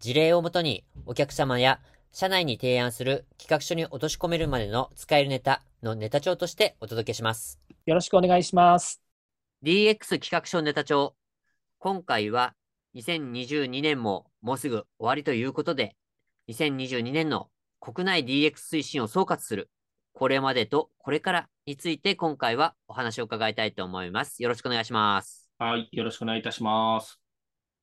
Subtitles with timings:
[0.00, 1.80] 事例をもとにお客様や
[2.12, 7.60] 社内に提案する企画書に落とし込めるまでの使えるネタのネタ帳としてお届けします。
[7.86, 9.00] よろしくお願いします。
[9.64, 11.14] DX 企画書ネタ帳。
[11.78, 12.54] 今回は
[12.94, 15.96] 2022年ももうすぐ終わりということで、
[16.48, 17.48] 2022年の
[17.80, 19.68] 国内 DX 推進を総括する、
[20.12, 24.42] これまでとこれからについて今回はお話を伺いたいと思います。
[24.42, 25.50] よろしくお願いします。
[25.58, 27.23] はい、よろしくお願いいたします。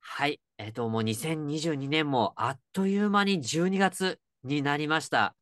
[0.04, 5.34] はい、えっ、ー、と、もう2022年もあっという間に12月になりました。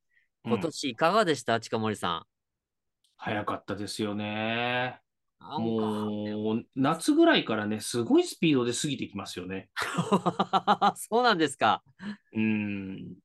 [0.44, 2.26] 今年いかがでした、うん、近森さん。
[3.16, 5.00] 早かったですよね。
[5.40, 9.70] もう、夏ぐらいからね、すごいスピードで過ぎてきますよね。
[10.96, 11.82] そうなんですか。
[12.34, 13.16] うん。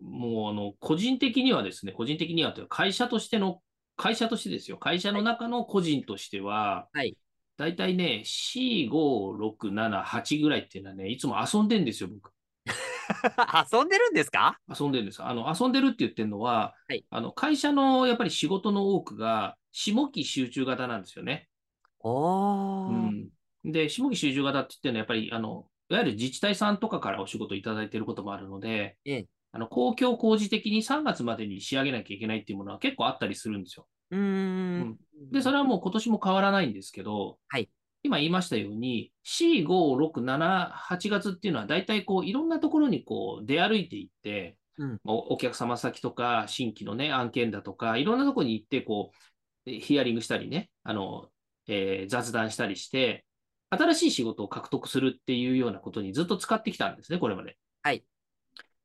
[0.00, 3.60] もう、あの、個人的にはですね、個人的にはというか、会社としての、
[3.96, 4.78] 会社としてですよ。
[4.78, 7.16] 会社の中の個人としては、はい、
[7.62, 12.32] 大体ね、4、5、6、7、8ぐらいっていうのはね、いつも遊んでんですよ、僕。
[13.72, 14.58] 遊んでるんですか？
[14.68, 15.22] 遊んでるんです。
[15.22, 21.48] あの、遊んでるって言ってるのは、はい、あの、会社のやっぱり仕事の多くが、下期集中型なんですよね。
[22.00, 23.28] おうん。
[23.64, 33.86] で、下期集中型って言ってるのは、やっぱり、あの、いわゆる自治体さんとかからお仕事いただいていることもあるので、ええ、あの公共工事的に3月までに仕上げなきゃいけないっていうものは結構あったりするんですよ。
[34.10, 34.98] うん,、
[35.30, 37.70] で、それはもう今年も変わらないんですけど、はい、
[38.02, 49.12] 今言いましたように、4、5、6、7、8月っていうのは大体こういろんなところにこう出歩いていって、うん、お客様先とか新規のね、案件だとか、いろんなところに行って、こ
[49.66, 51.28] う、ヒアリングしたりね、あの、
[51.68, 53.24] えー、雑談したりして、
[53.70, 57.56] 新しい仕事を獲得するっていうようなことにずっと使ってきたんですね、これまで。
[57.82, 58.04] はい。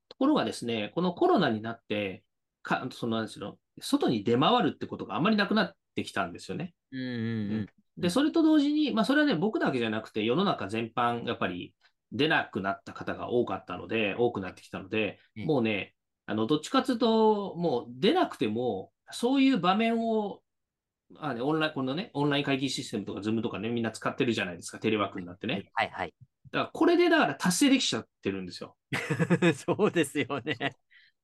[0.10, 2.24] ところがですね、このコロナになって、
[2.64, 6.74] かそのなんですよ外に出回るってことがあんまりなくなってきたんですよね。
[6.92, 11.74] うんうんうんで、それと同時に、まあ、それはね、僕だけじゃなくて、世の中全般、やっぱり
[12.12, 15.96] 出なくなった方が多かったので、多くなってきたので、うん、もうね、
[16.28, 20.42] あの、どっちかというと、もう出なくても、そういう場面を、
[21.18, 25.72] あね、オンライン、このね、オンライン会議システムとか、ズームとかね、みんな使ってるじゃないですか、テレワークになってね。
[25.74, 26.14] はいはい。
[26.52, 28.76] だから、これでだから達成できちゃってるんですよ。
[29.56, 30.76] そうですよね。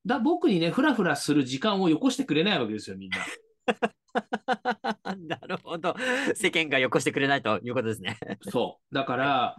[0.06, 3.18] だ僕にね、ふらふらする時間をよこしてくれないわけですよ、みんな。
[5.28, 5.96] なるほど。
[6.36, 8.18] 世間がよこしてくれないということですね。
[8.42, 8.96] そう。
[8.96, 9.56] だから、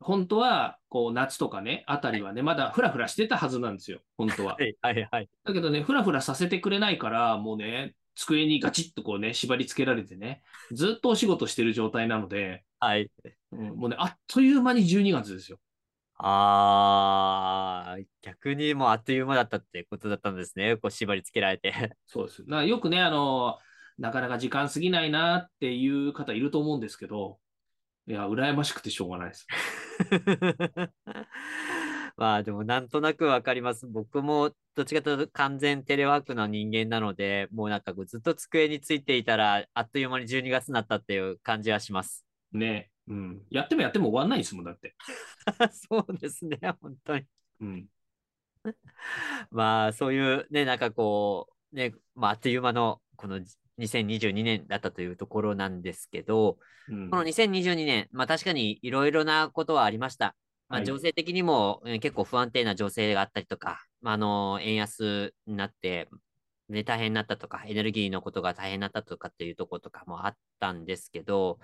[0.00, 4.54] 本当は、こう、夏とかね、あたりはね、まだふらふらしてたはずなんですよ、本当は。
[4.54, 5.28] はい、はい、はい。
[5.44, 10.42] だけどね、ふらふらさせてくれないから、もうね、机にガチッとこうね、縛り付けられてね、
[10.72, 13.10] ずっとお仕事してる状態なので、はい。
[13.52, 15.58] うん、もうね、あっという間に12月ですよ。
[16.18, 20.76] ああ、逆にもうあっという間だったってことだったんですね。
[20.76, 21.72] こう縛り付けられて。
[22.06, 22.46] そうです。
[22.46, 23.58] だよくね、あの、
[23.98, 27.38] なかなか時間過ぎないなっていう方いると思うんですけど、
[28.06, 29.46] いや、羨ましくてしょうがないです。
[32.16, 33.86] まあでもなんとなくわかります。
[33.86, 42.24] 僕もどっちかというと完全テレワークの人間なので、もうなんかずっと机についていたら、あっという間に12月になったっていう感じはします。
[42.52, 42.90] ね。
[43.08, 43.42] うん。
[43.50, 44.94] やってもやっても終わんないですもん、だって。
[45.72, 47.24] そうですね、本当に。
[47.60, 47.86] うん。
[49.50, 53.40] まあ、そういうね、なんかこう、ね、まあ、あっという間のこの
[53.78, 56.58] 2022年だったというところなんですけど、
[56.88, 60.34] うん、この2022年、まあ確かにいろいろなことはありました。
[60.68, 66.08] まあ、情勢的にも、結構不安定な情勢があったりとか、まあ、あの、円安になって、
[66.68, 71.58] ね、大変になったとか、エネルギーのことが大変になったとかっていうところとかもあったんですけど、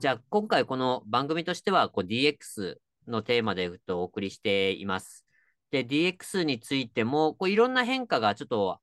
[0.00, 2.76] じゃあ今回この番組としてはこう DX
[3.06, 5.26] のテーマでとお送りしています。
[5.70, 8.80] で、DX についてもこういろんな変化がちょっと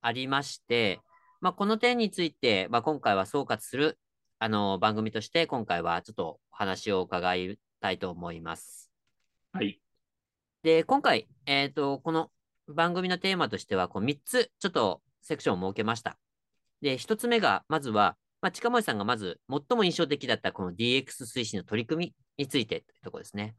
[0.00, 1.00] ありまして、
[1.40, 3.98] まあ、この点について、まあ、今回は総括する
[4.38, 8.90] あの番組として今回はちょっとお話を伺いたいと思います。
[9.52, 9.80] はい。
[10.62, 12.30] で、今回、えっ、ー、と、この
[12.74, 16.18] 番組のテーマとしては、こう3つちょっとセクションを設けました。
[16.80, 23.54] で、1つ目が、まずは、まあ、近森さんがまず最も印象的だったこの DX 推進の取り組みについてというところですね。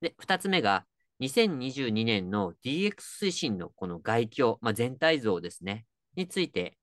[0.00, 0.84] で、2つ目が、
[1.20, 6.76] 2022年の DX 推進のこの概況、まあ、全体像ですね、について。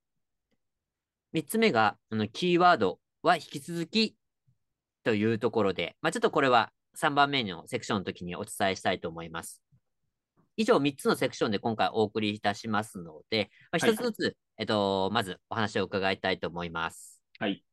[1.33, 4.15] 3つ目が、あのキーワードは引き続き
[5.03, 9.61] というところで、まあ、ちょっとこれは3番目のセクションの時にお伝えしたいと思います。
[10.57, 17.21] 以上3つのセクションで今回お送りいたしますので、まあ、1つずつ、はい、えっと、まずお話を伺いたいと思います。
[17.39, 17.63] はい。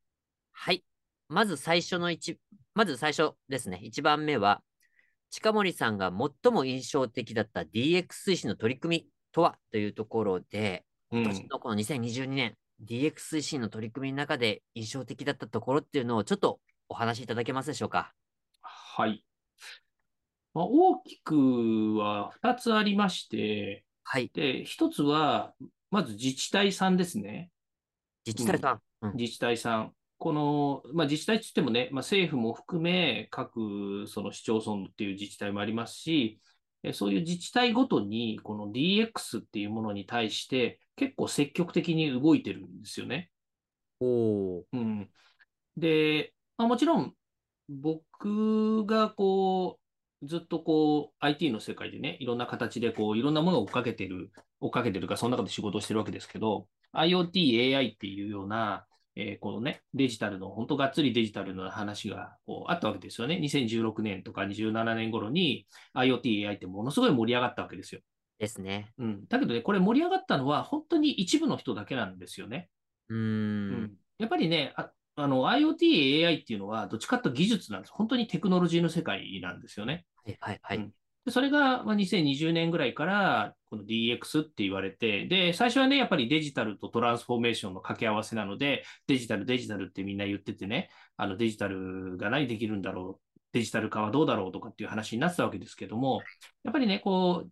[0.52, 0.84] はい。
[1.28, 2.36] まず最初の1、
[2.74, 3.80] まず最初ですね。
[3.84, 4.62] 1番目は、
[5.30, 18.12] 近森さんが最も印象的だった DX 推進の取り組みとはというところで、今年のこの2022年、うん、DX 推進の取り組みの中で印象的だったところっていうのをちょっとお話しいただけますでしょうか？
[18.62, 19.24] はい。
[20.54, 24.30] まあ、大きくは2つありまして、はい。
[24.34, 25.54] で、1つは、
[25.90, 27.50] まず自治体さんですね。
[28.26, 28.80] 自治体さん。
[29.02, 29.94] うん、自治体さん。
[30.18, 36.40] この、まあ、自治体といってもね、まあ、政府も含め、各その市町村っていう自治体もありますし、
[36.92, 43.30] そういう自治体ごとに、この DX っていうものに対して、結構積極的に動いてるんですよね。
[44.00, 45.10] おうん、
[45.76, 47.14] で、まあ、もちろん、
[47.68, 49.79] 僕がこう、
[50.22, 54.30] ずっとこう、IT の世界でね、いろんな形でこう、いろんなものを追っかけてる、
[54.60, 58.86] 追っかけてるか、その中で仕事をしてるわけですけど、IoT、AI っていうような、
[59.16, 63.36] えー、このね、デジタルの、本当がっつりデジタルの話がこうあったわけですよね。
[63.42, 68.00] 2016年とか27年頃に IoT、AI ってものすごい盛り上がったわけですよ。
[68.38, 68.92] ですね。
[68.98, 69.26] うん。
[69.26, 72.70] だけどね、これ盛り上がったのは本当に一部の人だけなんですよね。
[73.08, 77.92] うん,、やっぱりね、ああの IoT、AI っていうのはどっちかと技術なんです。
[77.92, 80.06] 本当にテクノロジーの世界なんですよね。
[80.24, 80.76] はいはいはい。
[80.78, 80.94] うん。
[81.24, 96.22] でそれが2020年ぐらいからこの DX って言われて、で、最初はね、やっぱりデジタルとトランスフォーメーションの掛け合わせなので、デジタル、デジタルってみんな言っててね、あのデジタルが何できるんだろう、デジタル化はどうだろうとかっていう話になってたわけですけども、
[96.64, 97.50] やっぱりね、こう、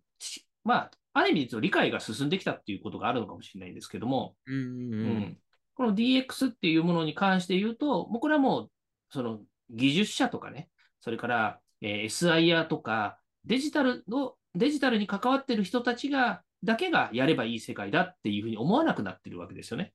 [0.63, 5.37] まあ、ある意味理解が進んできたっていうことがあるのかもしれないんですけども、うん、うん
[5.75, 8.71] この DX っていうものに関して言うと、もうこれはもう、
[9.11, 9.39] その
[9.69, 10.69] 技術者とかね、
[10.99, 19.93] それから、えー、SIR とか、デジタルの、デジタルに関わってる人たちが、だけがやればいい世界だっていうふうに思わなくなってるわけですよね。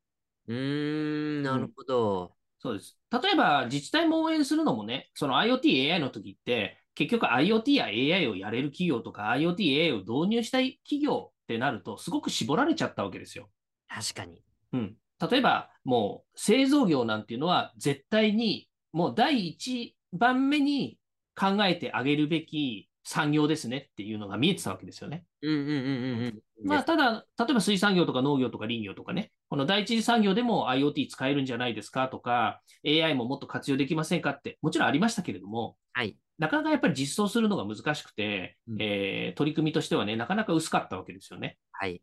[0.48, 2.28] うーん、なるほど、うん、
[2.58, 2.98] そうです。
[3.10, 13.50] 例えば、自治体も応援するのもね、その IoT、AI の時って、結局 IoT や AI をやれる企業とか、IoT、AI を導入したい企業ってなると、すごく絞られちゃったわけですよ。
[13.88, 14.42] 確かに。
[14.72, 14.96] うん。
[15.30, 20.98] 例えば、もう製造業なんていうのは絶対にもう第一番目に
[21.34, 25.24] 考えてあげるべき産業ですねっていうのが見えてたわけですよね。
[25.42, 25.74] うんうんうん
[26.60, 26.66] うん。
[26.66, 41.58] まあ、ただ、例えば水産業とか農業とか林業とかね、この第一次産業でも IoT 使えるんじゃないですかとか、AI ももっと活用できませんかって、もちろんありましたけれども、はい、なかなかやっぱり実装するのが難しくて、うん、えー、取り組みとしてはね、なかなか薄かったわけですよね。
[41.72, 42.00] はい。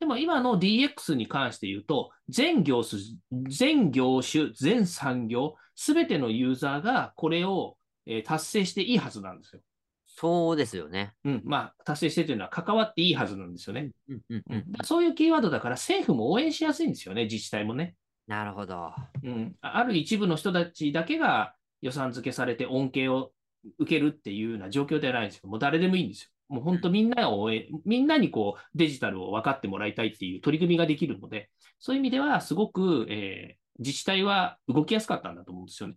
[0.00, 3.00] でも今の DX に関して言うと、全業種、
[3.48, 7.76] 全業種、全産業、すべてのユーザーがこれを、
[8.06, 9.62] え達成していいはずなんですよ。
[10.06, 11.14] そうですよね。
[11.24, 11.42] うん。
[11.44, 13.90] まあ、達成してというのは関わっていいはずなんですよね。
[14.08, 17.94] うんうんうん、そういうキーワードだから政府も応援しやすいんですよね、自治体もね。
[18.26, 18.92] なるほど。
[19.22, 19.56] うん。
[19.60, 23.32] ある一部の人たちだけが予算付けされて恩恵を
[23.78, 25.48] 受けるっていうような状況ではないんですよ。
[25.48, 26.30] もう誰でもいいんですよ。
[26.48, 31.48] もう本当みんなを応援、みんなにこうデジタルを分かってもらいたいっていう取り組みができるので、
[31.78, 35.94] そういう意味ではすごく、えー、自治体は動きやすかったんだと思うんですよね。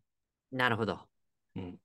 [0.52, 1.00] なるほど。
[1.56, 1.78] うん、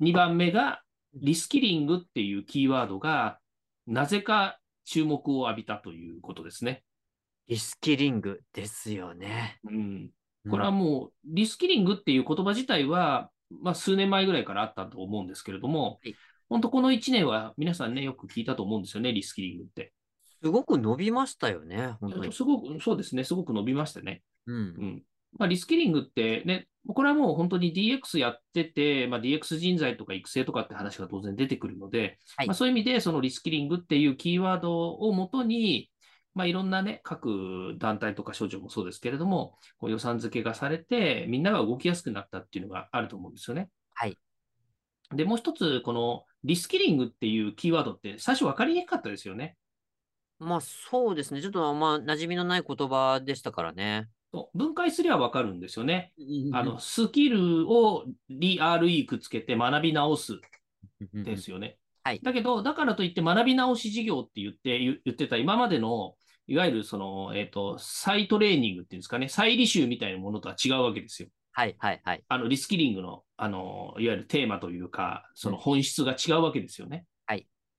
[0.00, 0.82] 2番目が
[1.14, 3.38] リスキリングっていうキーワードが
[3.86, 6.82] なぜか注目を浴びたということですね。
[7.48, 9.58] リスキリングですよね。
[9.64, 10.10] うん。
[10.48, 16.14] これはもう、リスキリングっていう言葉自体は、まあ、数年前ぐらいからあったと思うんですけれども、はい、
[16.48, 19.92] 本当この1年は皆さんね、よく聞いたと思うんですよね、リスキリングって。
[20.42, 22.32] すごく伸びましたよね、本当に。
[22.32, 24.22] すごく、そうですね、すごく伸びましたね。
[24.46, 24.56] うん。
[24.56, 25.02] うん、
[25.38, 35.90] まあ、リスキリングってね、これはもう本当に DX やってて、まあ、DX 人材とか育成とかって話が当然出てくるので、はい、まあ、そういう意味で、そのリスキリングっていうキーワードをもとに、
[36.34, 43.68] まあ、いろんなね、各団体とか省庁もそうですけれども、こう予算付けがされて、みんなが動きやすくなったっていうのがあると思うんですよね。
[43.94, 44.16] はい。
[45.14, 49.56] で、もう一つ、このリスキリングっていうキーワードって最初分かりにくかったですよね。
[50.38, 51.42] まあそうですね。
[51.42, 54.08] ちょっとあんま馴染みのない言葉でしたからね。
[54.54, 56.12] 分解すれば分かるんですよね。
[56.52, 60.40] あのスキルを RE くっつけて学び直す
[61.12, 61.78] ですよね。
[62.02, 66.14] はい、だけど、だからといって学び直し事業って言って言ってた今までの
[66.50, 71.28] いわゆるその、えっ、ー、と、再トレーニングっていうんですかね、再履修みたいなものとは違うわけですよ。
[71.52, 72.24] はいはいはい。
[72.26, 77.04] あの、リスキリングの、あの、いわゆるテーマというか、その本質が違うわけですよね。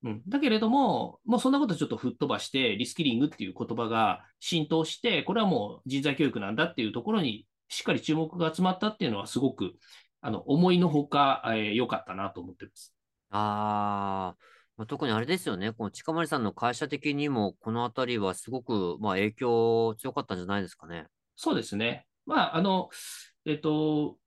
[0.02, 0.12] はい。
[0.12, 0.22] うん。
[0.28, 9.72] だけれども、もうそんなことちょっと吹っ飛ばして、リスキリングっていう言葉が浸透して、これはもう人材教育なんだっていうところにしっかり注目が集まったっていうのはすごく
[10.20, 12.94] あの思いのほか良、えー、かったなと思ってます。
[13.30, 14.34] あ
[14.76, 21.06] あ、特にあれですよね、この近森さんの会社的にも、このあたりはすごく、まあ、影響強かったんじゃないですかね。
[21.36, 22.06] そうですね。
[22.26, 22.90] まあ、あの、
[23.46, 24.18] えっと、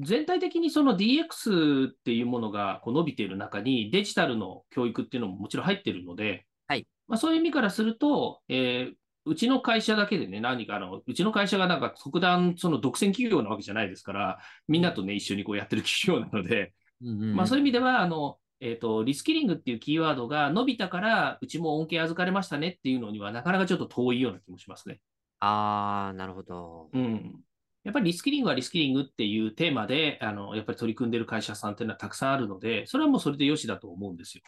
[0.00, 8.94] 全体的にその DX っていうものがこう伸びている中に、デジタルの教育っていうのももちろん入ってるので、はいまあ、そういう意味からすると、えー、
[9.26, 14.38] うちの会社だけでね、何かあの、うちの会社がなんか特段、その独占企業なわけじゃないですから、
[14.68, 25.00] みんなとね、一緒にこうやってる企業なので、うんうん、まあそういう意味では、あの、えっ、ー、と、リスキリングっていうキーワードが伸びたから、うちも恩恵預かれましたねっていうのには、なかなかちょっと遠いような気もしますね。
[25.40, 26.88] ああ、なるほど。
[26.92, 27.40] うん。
[27.84, 34.42] やっぱりリスキリングはリスキリングっていうテーマで、あの、やっぱり取り組んでる会社さんっていうのはたくさんあるので、それはもうそれでよしだと思うんですよ。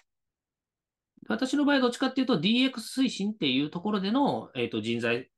[1.28, 5.30] 私の場合はどっちかっていうと DX 推進っていうところでの、えーと、人材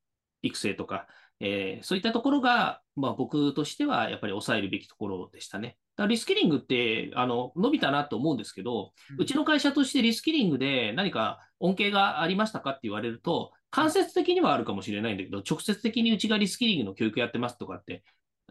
[0.42, 1.06] 育成とか、
[1.40, 5.76] えー、そういったところが、まあ、僕としてはやっぱり抑えるべきところでしたね。
[5.96, 18.02] だリスキリングってあの伸びたなと思うんですけど、うちの会社としてリスキリングで何か恩恵がありましたかって言われると、間接的にはあるかもしれないんだけど、直接的にうちがリスキリングの教育やってますとかって、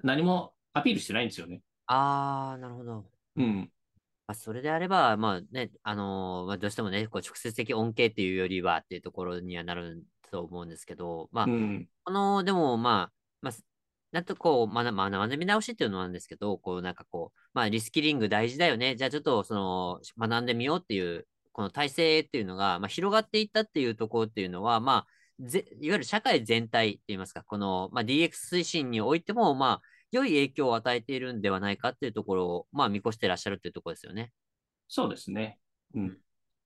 [0.03, 1.61] 何もアピールしてないんですよね。
[1.87, 3.05] ああ、なるほど。
[3.35, 3.71] うん。
[4.27, 13.53] まあ、それであれば、まあね、あのー、まあ、どうしてもね、こう直接的恩恵っていうよりはっていうところにはなると思うんですけど、まあ、うん、この、でもまあ、まあ、
[14.11, 18.95] なんとこう、学、まあ、学び直しっていうのなんですけど、こう、なんかこう、まあ、リスキリング大事だよね。
[18.95, 21.27] じゃあちょっと、その、学んでみようっていう、
[21.57, 34.31] この体制っていうのが、まあ、広がっていったっていうところっていうのは、まあ、ぜいわゆる社会全体って言いますか、この、まあ、DX 推進においても、まあ、良い影響を与えているんではないかっていうところを、まあ、見越してらっしゃるっていうところですよね。
[34.87, 35.57] そうですね。
[35.95, 36.17] うん。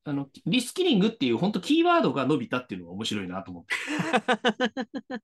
[0.04, 3.76] あの、リスキリングっていう本当キーワードが伸びたっていうのが面白いなと思って。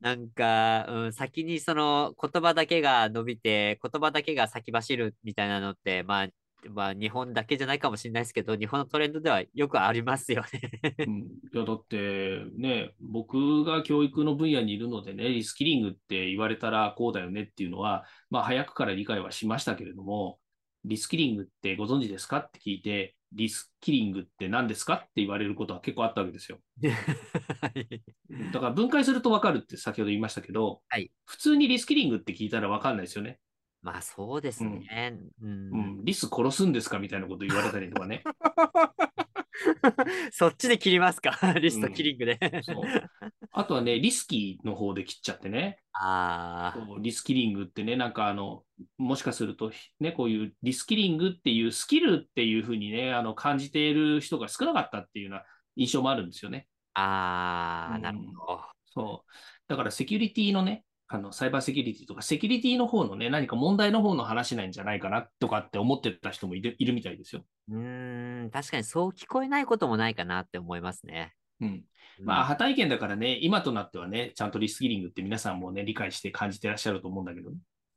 [0.00, 6.28] なんか、うん、先にその言葉だけが伸びて、言葉だけが先走るみたいなのって、まあ、
[6.68, 11.18] まあ、日本だけじゃないかもしれないですけど、日本のトレンドではよくありますよねうん。
[11.52, 20.38] いや、だってね、僕が教育の分野にいるのでね、リスキリングって言われたらこうだよねっていうのは、まあ、早くから理解はしましたけれども、
[20.84, 26.58] リスキリングってご存知ですかって聞いて、リスキリングって何ですかって言われることは結構あったわけですよ。
[28.52, 33.38] だから分解すると分かるって先ほど言いましたけど、はい、普通にリスキリングって聞いたら分かんないですよね。
[33.82, 35.16] まあそうですね。
[35.42, 35.52] うん、う
[36.00, 36.98] ん、リス殺すんですか？
[36.98, 38.22] みたいなこと言われたりとかね。
[40.32, 41.54] そっちで切りますか？
[41.60, 42.50] リストキリングで、うん。
[43.52, 45.78] あとはね、リスキーの方で切っちゃってね。
[45.92, 46.96] ああ。
[47.00, 48.64] リスキリングってね、なんかあの、
[48.96, 55.44] もしかすると、ね、こういうリスキリングっていうスキルっていうふうにね、あの感じている人が少なかったっていうような
[55.76, 56.68] 印象もあるんですよね。
[56.94, 58.60] ああ、なるほど。
[58.86, 59.30] そう。
[59.68, 67.44] だからセキュリティのね、あの、サイバーセキュリティとか、セキュリティの方のね、何か問題の方の話なんじゃないかなとかって思ってた人もいるいるみたいですよ。
[67.68, 71.34] うん、確かにそう聞こえないこともないかなって思いますね。
[71.60, 71.82] うん。
[72.22, 77.56] まあ、破体験だからね、今となってはね、ちゃんとリスキリングって皆さんもね、理解して感じてらっしゃると思うんだけどね。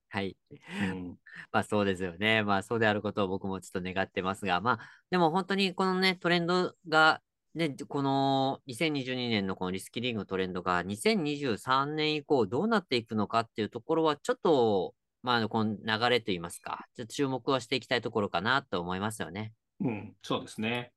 [0.10, 0.36] はい。
[0.50, 1.17] うん、
[1.53, 2.41] まあそうですよね。
[2.41, 4.79] まあそうであることを僕もちょっと願ってますが、まあ
[5.12, 7.22] でも本当にこのね、トレンドが
[7.55, 19.53] で、この2022年のこのリスキリングのトレンドが2023年以降どうなっていくのかっていうところはちょっと、まあ、この流れといいますか、ちょっと注目はしていきたいところかなと思いますよね。
[19.79, 20.93] うん、そうですね。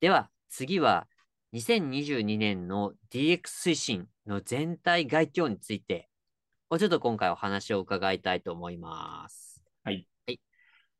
[0.00, 1.06] では、次は
[1.54, 6.10] 2022年の DX 推進の全体概況について、
[6.70, 9.62] ちょっと今回お話を伺いたいと思います。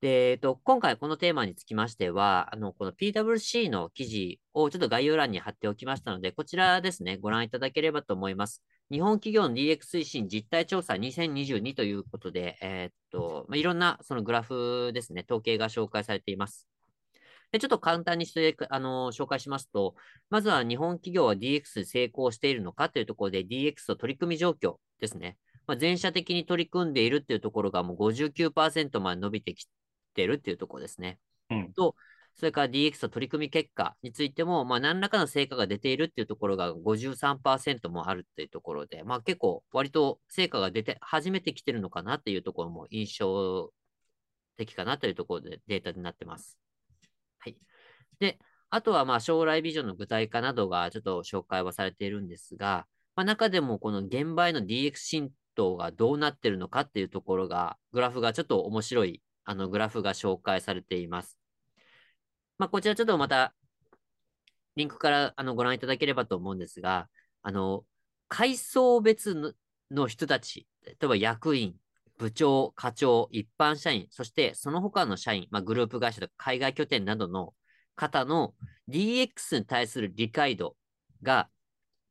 [0.05, 8.63] で、えっと、今回このテーマにつきましては、あの、この PWC の記事をちょっと概要欄に貼っておきましたので、こちらですね、ご覧いただければと思います。
[8.91, 16.69] 日本企業の DX 推進実態調査2022ということで、えー、っと、まあ、いろんなそのグラフですね、統計が紹介されています。
[17.53, 19.95] でちょっと簡単にしてあの紹介しますと、
[20.29, 25.39] まずは日本企業は DX 成功しているのかというところで DX と取り組み状況ですね。
[25.67, 29.67] まあ、全社的に取り組んでいるというところがもう59%まで伸びてき
[30.15, 31.19] ってるっていうところですね。
[31.51, 31.97] うん、と、
[32.37, 43.73] それから DX と取り組み結果についても、まあ、何らかの成果が出ているっていうところが53%もあるっていうところで、まあ、結構割と成果が出て、初めてきてるのかなっていうところも印象
[44.57, 46.59] 的かなというところでデータになってます。
[47.39, 47.57] はい。
[48.19, 48.39] で、
[48.71, 61.39] あとはまあ将来ビジョンの具体化などがちょっと紹介はされているんですが、まあ、中でもこの現場への DX 浸透がどうなってるのかっていうところが、グラフがちょっと面白いあのグラフが紹介されています。
[62.59, 63.55] まあ、こちらちょっとまた、
[64.77, 67.09] リンクからあのご覧いただければと思うんですが、
[67.43, 67.85] あの、
[68.29, 69.53] 階層別の
[69.91, 71.75] の人たち、例えば役員、
[72.19, 77.55] 部長、課長、一般社員、そしてその他の社員、まあ、グループ会社とか海外拠点などの
[77.97, 78.55] 方の
[78.89, 80.77] DX に対する理解度
[81.23, 81.49] が、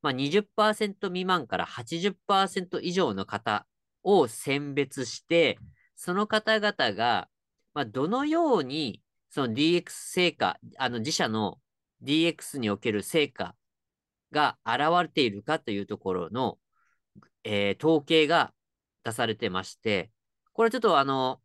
[0.01, 3.65] まあ20%、未満から80%以上の方
[4.03, 5.57] を選別して、
[5.95, 7.29] その方々が、
[7.73, 11.59] まあ、どのようにその DX 成果、あの自社の
[12.03, 13.55] DX における成果
[14.31, 16.59] が現れているかというところの、
[17.43, 18.53] えー、統計が
[19.03, 20.11] 出されてまして、
[20.53, 21.39] これちょっとあの、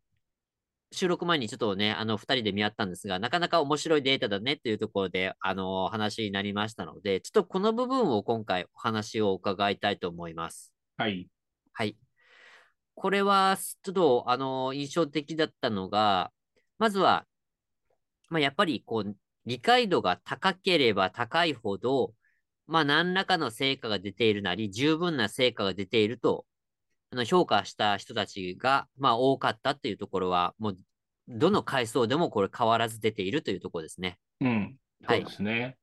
[0.91, 10.73] 収録前にちょっとね、あの、二人で見合ったんですが、なかなか面白いデータだねっていうところで、あの、話になりましたので、ちょっとこの部分を今回お話を伺いたいと思います。
[10.97, 11.29] はい。
[11.73, 11.97] はい。
[12.99, 16.33] これは、ちょっと、あの、印象的だったのが、
[16.79, 17.27] まずは、
[18.29, 22.13] まあ、やっぱり、こう、理解度が高ければ高いほど、
[22.67, 26.45] まあ、何らかの成果が出ているなり、十分な成果が出ていると
[27.11, 30.77] あの評価した人たちが、まあ、多かったっていうところは、もう、
[31.29, 34.19] どの階層でもこれ変わらず出ているというところですね。
[34.41, 34.77] うん。
[35.07, 35.61] そうですね。
[35.61, 35.78] はい、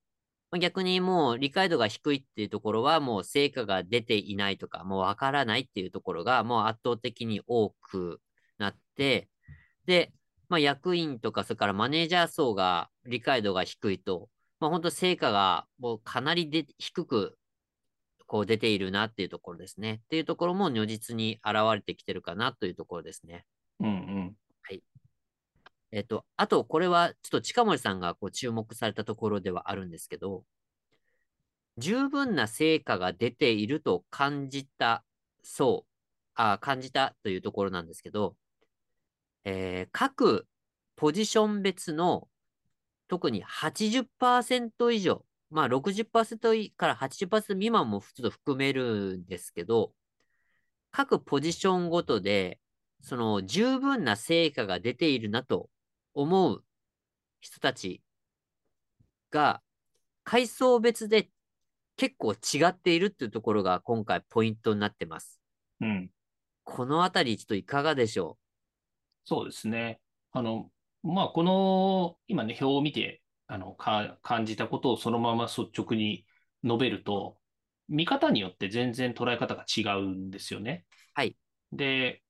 [0.59, 8.21] 逆にもう理解度が低いっていうところは、もう成果が出ていないとか、もうわからないっていうところが、もう圧倒的に多く
[8.57, 9.29] なって、
[9.85, 10.13] で、
[10.49, 17.37] まあ、役員とか、それからマネージャー層が理解度が低いと、まあ、本当成果がもうかなりで低く
[18.27, 20.01] こう出ているなっていうところですね。
[20.05, 23.45] っていうところも如実に現れてきてるかなというところですね。
[23.79, 24.35] うんうん。
[25.95, 30.43] えっと、あと、これはちょっと近森さんがこう注目されたところではあるんですけど、
[31.77, 35.05] 十分な成果が出ていると感じた、
[35.41, 35.91] そう、
[36.35, 38.35] あ感じたというところなんですけど、
[39.45, 40.47] えー、各
[40.97, 42.27] ポジション別の
[43.07, 49.93] 特に80%以上、まあ60%から80%未満も普通と含めるんですけど、
[50.91, 52.59] 各ポジションごとで、
[53.01, 55.69] その十分な成果が出ているなと
[56.15, 56.63] 思う
[57.41, 58.01] 人たち
[59.29, 59.61] が、
[60.23, 61.29] 階層別で
[61.97, 65.39] 結構違っているっていうところが今回ポイントになってます。
[65.81, 66.09] うん。
[66.63, 68.39] このあたりちょっといかがでしょ
[69.25, 69.29] う？
[69.29, 69.99] そうですね。
[70.31, 70.71] あの、
[71.03, 76.25] まあ、この、今ね、表を見てあのか感じたことをそのまま率直に
[76.63, 77.37] 述べると、
[77.87, 80.85] 見方によって全然捉え方が違うんですよね。
[81.13, 81.37] はい。
[81.71, 82.23] で、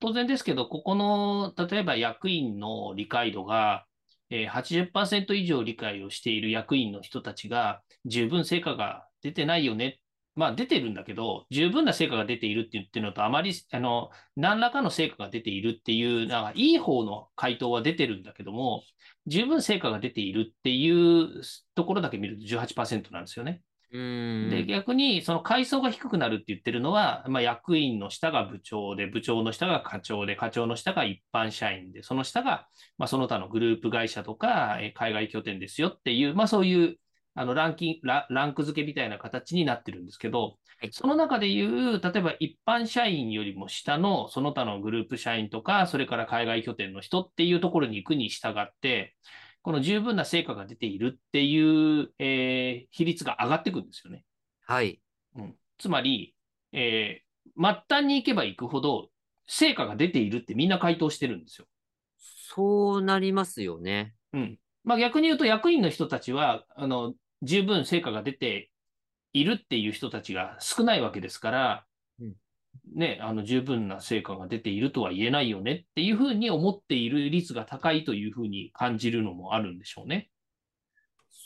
[0.00, 3.86] 当然ですけど、ここの、例えば役員の理解度が、
[4.30, 10.00] え、80%以上理解をしている役員の人たちが、十分成果が出てないよね。
[10.36, 18.84] まあ出てるんだけど、十分な成果が出ているって言ってるのと、あまり、あの、何らかの成果が出ているっていう、なんかいい方の回答は出てるんだけども、
[19.26, 21.42] 十分成果が出ているっていう
[21.74, 23.62] ところだけ見ると18%なんですよね。
[24.50, 36.96] で、逆に、その階層が低くなるって言ってるのは、まあ、役員の下が部長で、部長の下が課長で、課長の下が一般社員で、その下が、まあ、その他のグループ会社とか、え海外拠点ですよっていう、まあ、そういう
[37.34, 49.14] あのランキンラランク付けみたいな形になってるんですけど、はい、その中でいう、例えば一般社員よりも下のその他のグループ社員とか、それから海外拠点の人っていうところに行くに従って、
[49.62, 54.24] この十分な成果が出ているっていう、えー、比率が上がっていくんですよね。
[54.66, 55.00] はい。
[55.36, 56.34] うん、つまり、
[56.72, 59.10] えー、末端に行けば行くほど、
[59.46, 61.66] 成果が出ているってみんな回答してるんですよ。
[62.16, 64.14] そうなりますよね。
[64.32, 64.58] うん。
[64.84, 68.70] まあ逆に言うと役員の人たちは、あの、十分成果が出て
[69.32, 71.89] いるっていう人たちが少ないわけですから、うん、
[72.94, 80.30] ね、あの十分な成果が出ているとは言えないよねっていうふうに思っている率が高いというふうに感じるのもあるんでしょうね。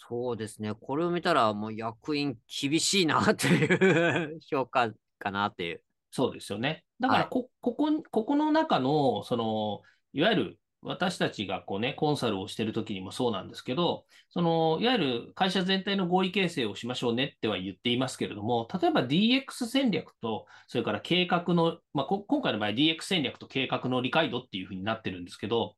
[0.09, 0.75] そうですね。
[0.75, 5.83] これを見たら、もう役員厳しいなっていう評価かなっていう。
[6.11, 6.85] そうですよね。
[7.01, 9.81] だからこ、はい、ここ、ここの中の、その、
[10.13, 25.75] いわゆる私たちがこうね、コンサルをしてるときにもそうなんですけど、その、いわゆる会社全体の合意形成をしましょうねっては言っていますけれども、例えば DX 戦略と、それから計画の、まあ、今回の場合 DX 戦略と計画の理解度っていうふうになってるんですけど、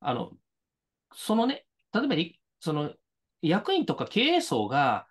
[0.00, 0.30] あの、
[1.12, 2.14] そのね、例えば、
[2.60, 2.94] その、
[3.42, 5.08] 役員とか経営層が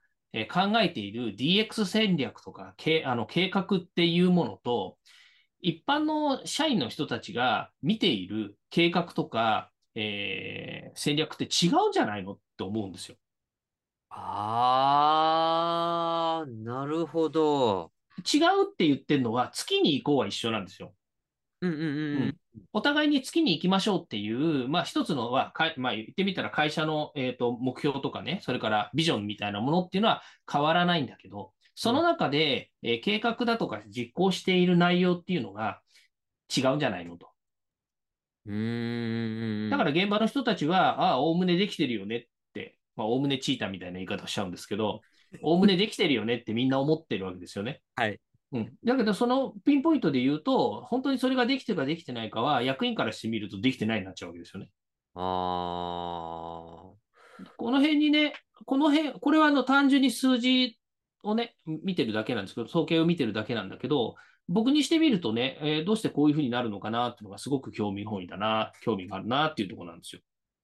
[0.49, 4.97] 考えている DX 戦略とか、あの計画っていうものと、
[5.67, 13.17] 一般の社員の人たちが見ている計画とか、えー、戦略って違うんじゃないのって思うんですよ。
[14.09, 17.91] あー、なるほど。
[18.19, 20.93] 違うって言ってるのは、月に行こうは一緒なんですよ。
[21.59, 22.37] うんうんうん、うん、
[22.71, 35.79] お互いに月に行きましょうっていう、まあ一つのは、まあ言ってみたら会社の、えーと目標とかね、それからビジョンみたいなものっていうのは変わらないんだけど、その中で、えー、計画だとか実行している内容っていうのが、
[36.55, 37.29] 違うんじゃないのと。
[38.47, 45.01] うんだから現場の人たちは、ああ、おおむねできてるよねって、まあ、おおむねチーターみたいな言い方をしちゃうんですけど、
[45.43, 47.81] おおむねできてるよねってみんな思ってるわけですよね。
[47.95, 48.19] はい。
[48.53, 48.73] うん。
[48.83, 54.69] だけど、そのピンポイントで言うと、本当にそれができてるかできてないかは、役員からしてみるとできてないになっちゃうわけですよね。
[55.13, 57.53] ああ。
[57.55, 58.33] この辺にね、
[58.65, 60.79] この辺、これはあの単純に数字
[61.23, 64.15] をね、見てるだけなんですけど、統計を見てるだけなんだけど、
[64.49, 70.21] 僕にしてみるとね、えー、どうしてこういうふうになるのかなっていうのがすごく興味本位だな、興味があるなっていうところなんですよ。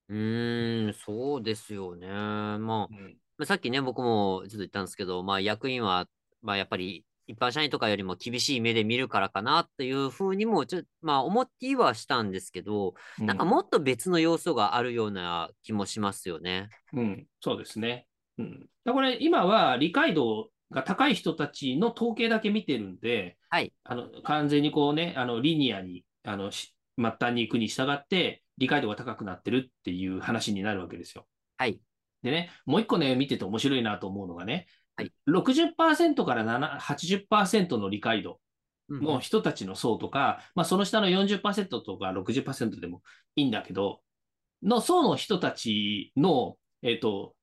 [0.10, 2.08] うーん、そうですよね。
[2.08, 2.96] まあ、
[3.40, 6.08] うん、さっきね、僕もちょっと言ったんですけど、まあ、役員は、
[6.42, 16.70] まあ、やっぱり一般社員とかよりも厳しい目で見るからかなっていうふうにも、ちょまあ、思ってはしたんですけど、うん、なんかもっと別の要素があるような気もしますよね。
[16.94, 18.08] うん、そうですね。
[18.38, 31.26] うん、これ、今は理解度が高い人たちの統計だけ見てるんで、はい、あの完全にこうね、あのリニアにあの末端に行くに従って、理解度が高くなってるっていう話になるわけですよ。
[31.58, 31.80] はい。
[32.22, 38.40] でね、もう一個ね、見てて面白いなと思うのがね、はい、60%から80%の理解度
[38.90, 43.02] の人たちの層とか、うん、まあ、その下の40%とか60%でも
[43.36, 44.02] いいんだけど、
[44.62, 47.36] の層の人たちの、えっ、ー、と、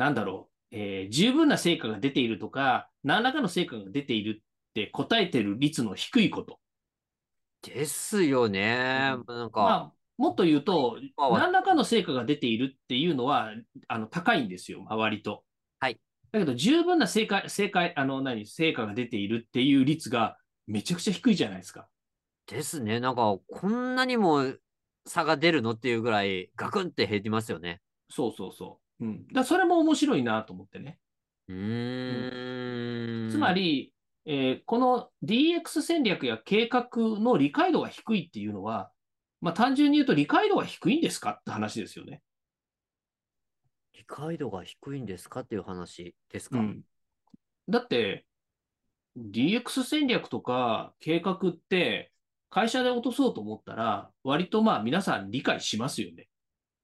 [0.00, 6.58] なんだろう、えー、十分な成果が出ているとか、何らかの成果が出ているって答えてる率の低いこと。
[7.60, 9.12] ですよね。
[9.28, 13.50] うん、なんか、まあ、もっと言うと、何らかの成果が出ているっていうのは、
[13.88, 15.44] あの高いんですよ、割と。
[15.80, 16.00] はい。
[16.32, 21.90] だけど、十分な成果、正解、あの、何、成果が出ているっていう率がめちゃくちゃ低いじゃないですか。
[22.46, 23.00] ですね。
[23.00, 24.50] なんか、こんなにも
[25.04, 27.82] 差が出るのっていうぐらい、ガクンって減りますよね。
[28.08, 29.04] そうそうそう。
[29.04, 29.26] うん。
[29.28, 30.98] だそれも面白いなと思ってね。
[31.48, 33.28] うん。
[33.30, 33.92] つまり、
[34.26, 38.92] えー、この DX 戦略や計画の理解度が低いっていうのは、
[39.40, 42.22] まあ、単純に言うと理解度が低いんですかって話ですよね。
[43.94, 46.58] 理解度が低いんですかっていう話ですか？
[46.58, 46.82] うん、
[47.68, 48.26] だって、
[49.18, 52.12] DX 戦略とか計画って
[52.48, 56.28] 会社で落とそうと思ったら、割とまあ皆さん理解しますよね。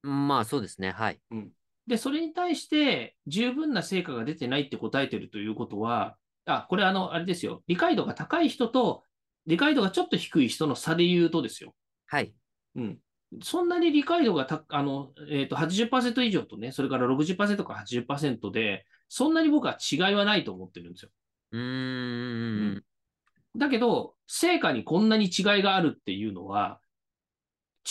[0.03, 0.91] まあそうですね。
[0.91, 1.21] はい。
[1.31, 1.51] うん。
[1.87, 7.63] で、それに対して十分な成果が出てないって答えてるということは、あ、これあの、あれですよ。
[7.67, 9.05] 理解度が高い人と
[9.47, 11.75] 理解度がちょっと低い人の差で言うとですよ。
[12.07, 12.33] はい。
[12.75, 12.99] うん。
[13.43, 21.11] そんなに理解度がたあの、えっ、ー、と80%以上とね、それから60%から80%で、そんなに僕は違いはないと思ってるんですよ。
[21.53, 22.85] うん,、
[23.57, 26.81] だけど、成果にこんなに違いがあるっていうのは、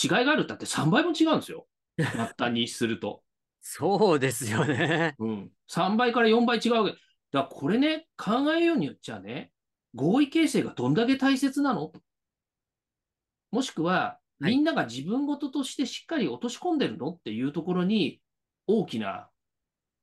[0.02, 1.66] 違いがあるったって3倍も違うんですよ。
[1.98, 2.06] 末
[2.38, 3.22] 端にすると。
[3.68, 5.16] そうですよね。
[5.18, 5.50] うん。
[5.68, 6.92] 3倍から4倍違うわけ。
[6.92, 7.00] だか
[7.32, 9.50] らこれね、考えようによっちゃね、
[9.92, 11.92] 合意形成がどんだけ大切なの？
[13.50, 17.10] もしくは、みんなが自分事としてしっかり落とし込んでるの？
[17.10, 18.20] っていうところに、
[18.68, 19.28] 大きな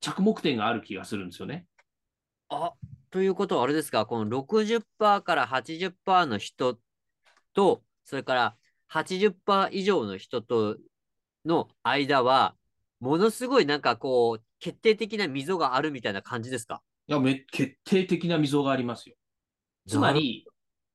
[0.00, 1.66] 着目点がある気がするんですよね。
[2.50, 2.74] あ、
[3.10, 6.78] ということはあれですか、この60%から80%の人
[7.54, 8.56] と、それから
[8.92, 10.76] 80%以上の人と
[11.46, 12.54] の間は、
[13.00, 16.82] ものすごいなんかこう、決定的な溝があるみたいな感じですか？
[17.06, 19.16] いや、め、決定的な溝がありますよ。
[19.86, 20.46] つまり、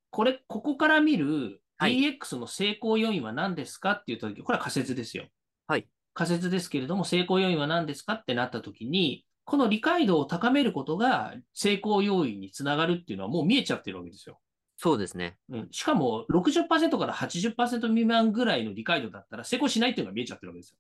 [0.10, 5.26] これ、ここから見る DX の成功要因は何ですかって言ったとき、これは仮説ですよ。
[5.68, 5.88] はい。
[6.16, 14.40] 仮説ですけれども、成功要因は何ですかってなったときに、この理解度を高めることが成功要因につながるっていうのはもう見えちゃってるわけですよ。
[14.82, 15.36] そうですね。
[15.50, 20.74] うん、しかも60%から80%未満ぐらいの理解度だったら成功しないっていうのが見えちゃってるわけです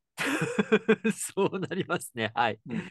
[1.03, 1.11] よ。
[1.51, 2.31] そうなりますね。
[2.33, 2.89] はい、うん。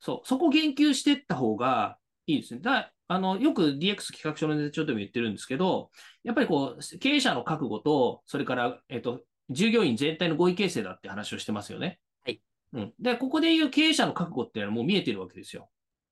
[0.00, 2.60] そう、そこ言及していった方がいいですね。
[2.60, 5.92] だあのよく DX 企画書の手帳でも言ってるんですけど、
[6.24, 12.00] やっぱりこう経営者の覚悟と、それから、えっと、従業員全体の合意形成だって話をしてますよね。
[12.24, 12.42] はい。
[12.72, 12.94] うん。
[12.98, 15.70] で、ここでいう経営者の覚悟っていうのはもう見えてるわけですよ。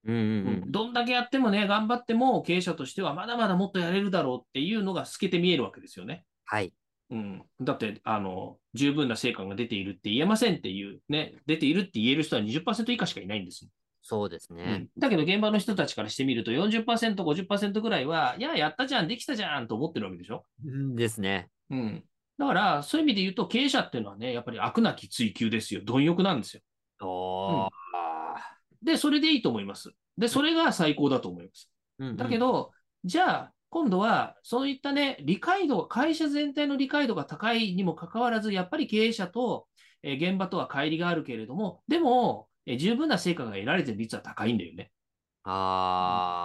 [0.08, 6.24] うんうんうん、どんだけやってもね、頑張っても経営者としてはまだまだもっとやれるだろうっていうのが透けて見えるわけですよね。
[6.46, 6.72] はい。
[7.10, 13.68] うん、だって、あの、十分な成果が出ているって言えませんっていう、ね、出ているって言える人は20%以下しかいないんです。
[14.02, 20.44] そうですね、うん、だけど現場の人たちからしてみると40%、50%ぐらいは、いや、やったじゃん、できたじゃんと思ってるわけでしょ。
[20.64, 21.50] うんですね。
[21.68, 22.04] うん。
[22.38, 25.82] だから、そういう意味で言うと、経営者っていうのはね、やっぱり悪なき追求ですよ。
[25.84, 26.62] 貪欲なんですよ。
[27.00, 27.68] おうん、
[28.82, 29.90] で、それでいいと思います。
[30.16, 31.70] で、それが最高だと思います。
[31.98, 32.72] うんうん、だけど、
[33.04, 39.66] じゃあ、今度は、そういったね、理解度、会社全体の理解度が高いにもかかわらず、やっぱり経営者と、
[40.02, 44.90] えー、現場とは乖離があるけれども、でも、えー、十分な成果が得られてる率は高いんだよね。
[45.44, 46.42] あ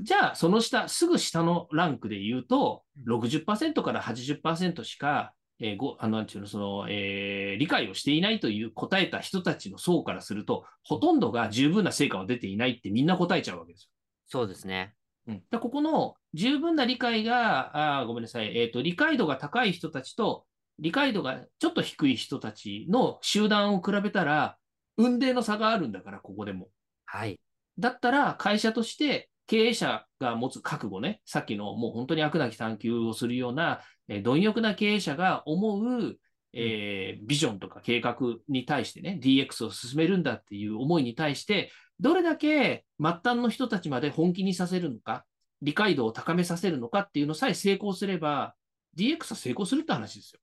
[0.00, 13.88] じゃあ、その下、すぐ下のランクで言うと、60%から80%しか、えー、ごあのなんていうのその、えー、理解をしていないという答えた人たちの層からすると、ほとんどが十分な成果は出ていないってみんな答えちゃうわけですよ。
[14.28, 14.94] そうですね。
[15.26, 20.44] うん、でここの十分な理解が、あごめんなさい、えーと、理解度が高い人たちと、
[20.78, 24.56] 理解度がちょっと低い人たちの集団を比べたら、
[24.96, 26.68] 運命の差があるんだから、ここでも。
[27.04, 27.40] はい。
[27.78, 36.16] だったら、会社として経営者が持つ覚悟ね、さっきのもう本当に悪なき探求をするような、えー、貪欲な経営者が思う、
[36.52, 38.16] えー、ビジョンとか計画
[38.48, 45.24] に対してね、DX を進めるんだっていう思いに対して、どれだけ末端の人たちまで本気にさせるのか、
[45.62, 48.54] 理解度を高めさせるのかっていうのさえ成功すれば、
[48.98, 50.40] DX は成功するって話ですよ。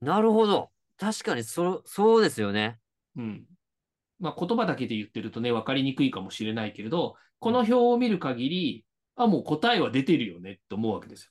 [0.00, 0.70] なるほど。
[0.96, 2.78] 確かにそ、そうですよね。
[3.16, 3.44] うん。
[4.20, 8.84] まあ、言葉だけで言ってるとね、分かりにくいかもしれないけれど、この表を見る限り、
[9.16, 11.30] あ、もう答えは出てるよねって思うわけですよ。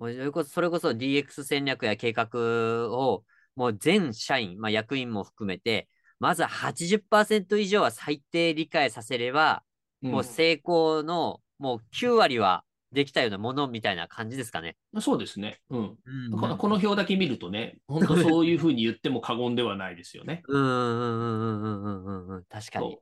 [0.00, 3.24] それこそ、それこそ DX 戦略や計画を、
[3.56, 5.88] もう全社員、まあ、役員も含めて、
[6.20, 9.62] まず80%以上は最低理解させれば、
[10.02, 14.76] うん、もう成功のもう9割はできたようなものみたいな感じですかね。
[15.00, 15.60] そうですね。
[15.70, 15.96] うん。
[16.32, 20.42] うん、このこの表だけ見るとね、本当 そういうふうに言っても過言ではないですよね。
[20.48, 22.44] うんうんうんうんうんうんうん。
[22.48, 22.98] 確かに。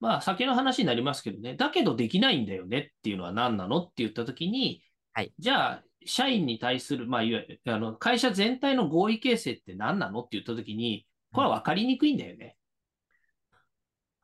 [0.00, 12.56] まあ、先の話になりますけどね、だけどできないんだよねっていうのは何なのって言ったときに、はい、じゃあ、社員に対する、まあ、いわゆるあの会社全体の合意形成って何なのって言ったときに、これは分かりにくいんだよね。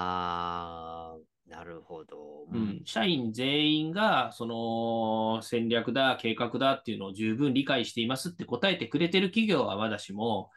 [2.01, 2.47] ほど。
[2.51, 10.49] うん、社員全員が、その戦略だ、計画だっていうのを十分理解していますって答えてくれてる企業はまだしも、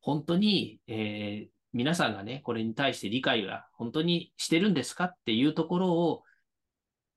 [0.00, 6.22] 本当に、えー、皆さんがね、これに対して理解が本当にしてるんですかっていうところを、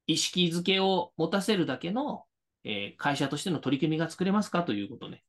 [0.07, 2.25] 意識づけを持たせるだけの、
[2.63, 5.23] えー、会社としての取り組みが作れますかということね。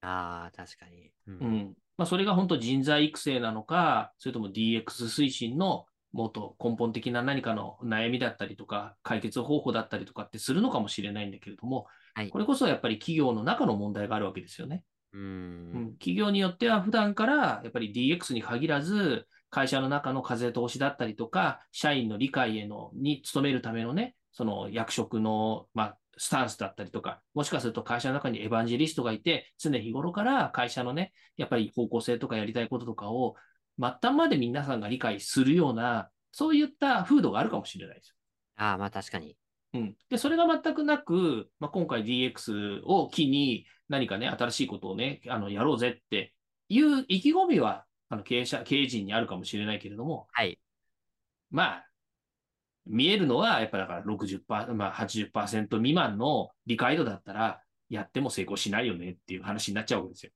[0.00, 1.12] ああ、確かに。
[1.26, 14.84] うん、うん、まあ、それが本当人材育成なのか、それとも DX 推進のもっと根本的な何かの悩みだったりとか、解決方法だったりとかってするのかもしれないんだけれども、はい、これこそやっぱり企業の中の問題があるわけですよね。
[15.14, 33.34] うん、企業によっては普段からやっぱり DX に限らず、会社の中の風通しだったりとか、社員の理解へのに努めるためのね、その役職の、まあ、スタンスだったりとか、もしかすると会社の中にエヴァンジェリストがいて、常日頃から会社のね、やっぱり方向性とかやりたいこととかを、
[33.78, 38.14] 末端まで皆さんが理解するような、そういった風土があるかもしれないですよ。
[38.56, 39.36] ああ、まあ確かに。
[39.74, 39.96] うん。
[40.10, 46.34] で、それが全くなく、まあ、今回 DX を機に何かね、新しいことをね、あの、やろうぜって
[46.68, 50.60] いう意気込みは、あの、経営者、経営陣にあるかもしれないけれども、はい。
[51.50, 51.86] まあ、
[52.86, 60.32] 見えるのは、やっぱだから60%、まあ80%未満の理解度だったら、やっても成功しないよねっていう話になっちゃうわけですよ。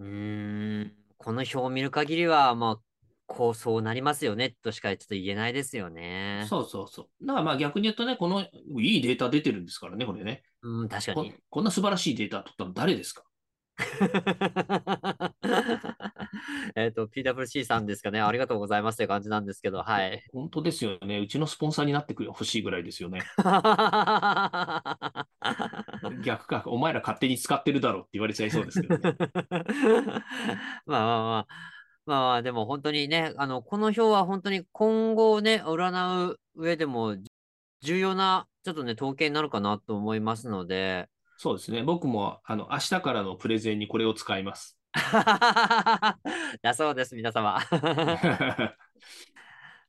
[0.00, 2.80] うん、この表を見る限りは、まあ、
[3.26, 6.46] こう、そうなりますよねとしかちょっと言えないですよね。
[6.48, 7.26] そうそうそう。
[7.26, 8.46] だからまあ逆に言うとね、このい
[8.98, 10.42] いデータ出てるんですからね、これね。
[10.62, 11.38] うん、確かにこ。
[11.50, 13.22] こんな素晴らしいデータ取ったの誰ですか？
[16.74, 18.20] えっと、PWC さんですかね。
[18.20, 20.24] ありがとうございますという感じなんですけど、はい。
[20.32, 21.20] 本当ですよね。
[21.20, 23.22] うちのスポンサーになってくほしいぐらいですよね。
[26.24, 29.16] 逆か、お前ら勝手に使ってるだろうって言われちゃいそうですけどね。
[30.86, 31.78] まあまあまあ。
[32.06, 37.16] まあでも本当にね、あの、この表は本当に今後ね、占う上でも
[37.82, 41.08] 重要なちょっとね、統計になるかなと思いますので、
[41.40, 41.84] そうですね。
[41.84, 44.76] 僕も、あの、明日からのプレゼンにこれを使います。
[46.62, 47.60] だそうです、皆様。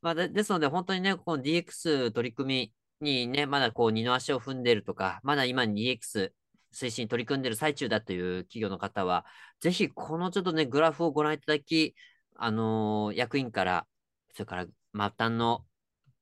[0.02, 6.32] まあで、ですので、本当にね、この DX 取り組みにね、まだこう二の足を踏んでるとか、まだ今 DX
[6.72, 9.26] 推進取り組んでる最中だという企業の方は、
[9.60, 11.96] ぜひこのちょっとね、グラフをご覧いただき、
[12.36, 13.88] あのー、役員から、
[14.34, 15.66] それから末端の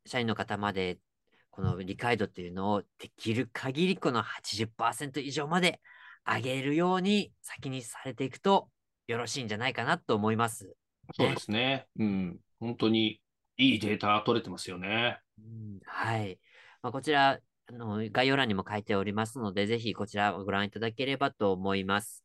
[0.06, 1.00] 社員の方まで
[1.58, 5.82] この理解度っていうのをできる限りこの80%以上まで
[6.24, 8.70] 上げるように先にされていくと
[9.08, 10.76] よろしいんじゃないかなと思います。
[11.16, 11.88] そうですね。
[11.98, 12.38] うん。
[12.60, 13.20] 本当に
[13.58, 15.20] いいデータ取れてますよね。
[15.40, 16.40] うん、はい。
[16.84, 17.40] まあ、こちら、
[17.70, 22.24] あの概要欄にも書いておりますので、ぜひこちらをご覧いただければと思います。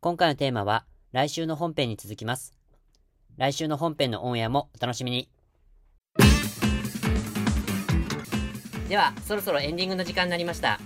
[0.00, 2.54] 今回のテーマは来週の本編に続きます。
[3.36, 5.28] 来週の本編のオンエアもお楽しみに。
[8.90, 10.80] ではそろそろエンディングの時間になりました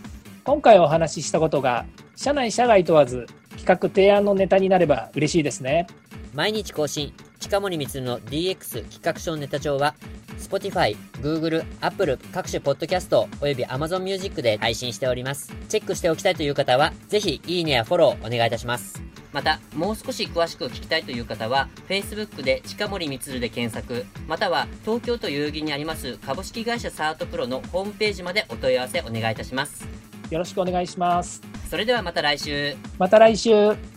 [0.44, 1.86] 今回お話ししたことが
[2.16, 5.86] 社内社外問わず企画提案のネタになれば嬉しいですね
[6.34, 9.94] 毎日更新近森光の DX 企画書ネタ帳は
[10.38, 15.54] Spotify、Google、Apple 各種ポッドキャストおよび Amazon Music で配信しております。
[15.68, 19.00] チェックしておきたいという方は、ぜひいいねやフォローお願いいたします。
[19.34, 29.86] また、もう少し詳しく聞きたいという方は、Facebook で近森光で検索、または東京都代々木にあります株式会社サートプロのホームページまでお問い合わせお願いいたします。
[30.30, 31.42] よろしくお願いします。
[31.68, 32.76] それではまた来週。
[32.96, 33.93] また来週。